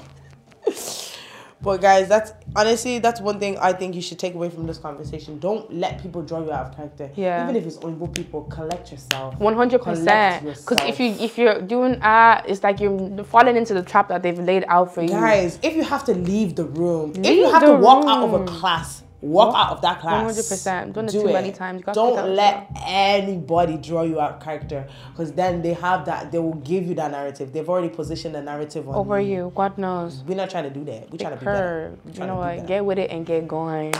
[1.66, 4.78] But guys, that's honestly that's one thing I think you should take away from this
[4.78, 5.40] conversation.
[5.40, 7.10] Don't let people draw you out of character.
[7.16, 7.44] Yeah.
[7.44, 9.36] Even if it's Oyibo people, collect yourself.
[9.40, 10.46] One hundred percent.
[10.46, 14.22] Because if you if you're doing uh, it's like you're falling into the trap that
[14.22, 15.10] they've laid out for you.
[15.10, 18.40] Guys, if you have to leave the room, if you have to walk out of
[18.40, 20.38] a class, walk out of that class.
[20.38, 20.94] 100%.
[20.94, 21.80] Done it Do too many times.
[21.80, 25.74] You gotta pick out Don't let anybody draw you out of character because then they
[25.74, 26.32] have that.
[26.32, 27.54] They will give you that narrative.
[27.54, 30.24] They've already positioned the narrative on Over you, God knows.
[30.26, 31.12] We're not trying to do that.
[31.12, 31.98] We're trying to be better.
[32.06, 32.18] Curve.
[32.18, 32.56] You know what?
[32.58, 32.68] better.
[32.68, 33.94] Get with it and get going.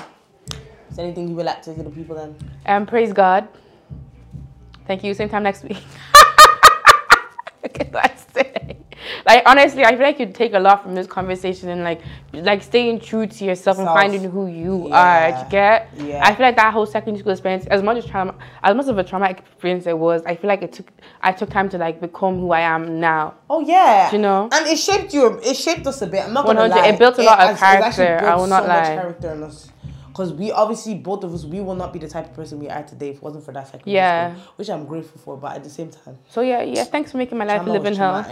[0.90, 2.36] Is there anything you would like to say to the people then?
[2.66, 3.48] And praise God.
[4.88, 5.14] Thank you.
[5.14, 5.78] Same time next week.
[7.66, 8.55] okay, that's it.
[9.26, 12.02] Like honestly, I feel like you take a lot from this conversation and like
[12.34, 14.96] like staying true to yourself and finding who you Yeah.
[14.96, 15.44] are.
[15.44, 15.90] You get?
[15.98, 16.22] Yeah.
[16.24, 18.98] I feel like that whole secondary school experience, as much as trauma, as much of
[18.98, 20.88] a traumatic experience it was, I feel like it took
[21.22, 23.34] I took time to like become who I am now.
[23.50, 24.50] Oh yeah, You know?
[24.52, 25.40] and it shaped you.
[25.44, 26.24] It shaped us a bit.
[26.26, 26.82] I'm not gonna 100.
[26.82, 26.88] lie.
[26.90, 28.96] It built a lot of it's actually character, I will not so much lie.
[28.96, 29.72] character in us.
[30.08, 32.70] Because we obviously both of us we will not be the type of person we
[32.70, 34.34] are today if it wasn't for that secondary Yeah.
[34.36, 35.36] school, which I'm grateful for.
[35.36, 36.84] But at the same time, So yeah, yeah.
[36.86, 38.26] Thanks for making my life trauma live in hell.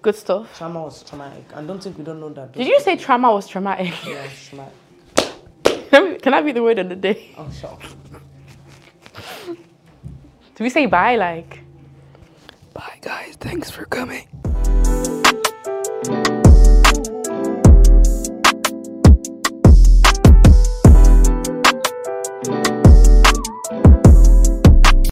[0.00, 0.56] Good stuff.
[0.56, 1.44] Trauma was traumatic.
[1.54, 2.52] I don't think we don't know that.
[2.52, 3.92] Did you say trauma was traumatic?
[4.06, 4.74] Yeah, traumatic.
[5.90, 7.34] Can, I, can I be the word of the day?
[7.36, 7.78] Oh, sure.
[10.54, 11.60] Do we say bye like?
[12.74, 14.26] Bye guys, thanks for coming.